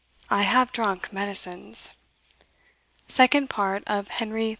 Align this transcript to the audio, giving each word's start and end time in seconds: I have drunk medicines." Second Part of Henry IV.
I 0.31 0.41
have 0.41 0.71
drunk 0.71 1.13
medicines." 1.13 1.91
Second 3.07 3.51
Part 3.51 3.83
of 3.85 4.07
Henry 4.07 4.47
IV. 4.47 4.49